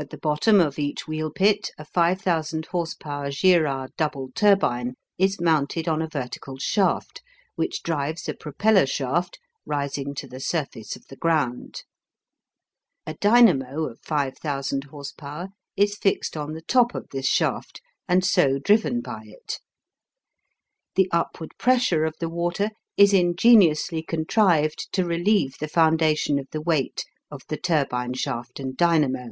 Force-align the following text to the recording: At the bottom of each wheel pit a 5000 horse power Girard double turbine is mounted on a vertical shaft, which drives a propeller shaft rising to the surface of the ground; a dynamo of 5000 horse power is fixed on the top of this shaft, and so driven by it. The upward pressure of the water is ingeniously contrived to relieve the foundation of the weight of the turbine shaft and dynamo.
At 0.00 0.10
the 0.10 0.18
bottom 0.18 0.60
of 0.60 0.78
each 0.78 1.08
wheel 1.08 1.28
pit 1.28 1.72
a 1.76 1.84
5000 1.84 2.66
horse 2.66 2.94
power 2.94 3.32
Girard 3.32 3.90
double 3.96 4.30
turbine 4.32 4.94
is 5.18 5.40
mounted 5.40 5.88
on 5.88 6.00
a 6.00 6.06
vertical 6.06 6.56
shaft, 6.56 7.20
which 7.56 7.82
drives 7.82 8.28
a 8.28 8.34
propeller 8.34 8.86
shaft 8.86 9.40
rising 9.66 10.14
to 10.14 10.28
the 10.28 10.38
surface 10.38 10.94
of 10.94 11.04
the 11.08 11.16
ground; 11.16 11.82
a 13.08 13.14
dynamo 13.14 13.86
of 13.86 13.98
5000 14.02 14.84
horse 14.84 15.10
power 15.10 15.48
is 15.76 15.96
fixed 15.96 16.36
on 16.36 16.52
the 16.52 16.62
top 16.62 16.94
of 16.94 17.08
this 17.10 17.26
shaft, 17.26 17.80
and 18.08 18.24
so 18.24 18.60
driven 18.60 19.00
by 19.00 19.22
it. 19.26 19.58
The 20.94 21.08
upward 21.10 21.50
pressure 21.58 22.04
of 22.04 22.14
the 22.20 22.28
water 22.28 22.70
is 22.96 23.12
ingeniously 23.12 24.04
contrived 24.04 24.92
to 24.92 25.04
relieve 25.04 25.58
the 25.58 25.66
foundation 25.66 26.38
of 26.38 26.46
the 26.52 26.62
weight 26.62 27.04
of 27.32 27.42
the 27.48 27.56
turbine 27.56 28.14
shaft 28.14 28.60
and 28.60 28.76
dynamo. 28.76 29.30